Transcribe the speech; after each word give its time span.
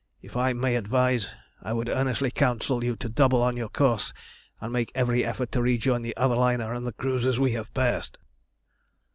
If 0.23 0.35
I 0.35 0.53
may 0.53 0.75
advise, 0.77 1.29
I 1.61 1.73
would 1.73 1.87
earnestly 1.87 2.31
counsel 2.31 2.83
you 2.83 2.95
to 2.95 3.07
double 3.07 3.43
on 3.43 3.55
your 3.55 3.69
course 3.69 4.13
and 4.59 4.73
make 4.73 4.91
every 4.95 5.23
effort 5.23 5.51
to 5.51 5.61
rejoin 5.61 6.01
the 6.01 6.17
other 6.17 6.35
liner 6.35 6.73
and 6.73 6.87
the 6.87 6.93
cruisers 6.93 7.39
we 7.39 7.51
have 7.51 7.71
passed." 7.75 8.17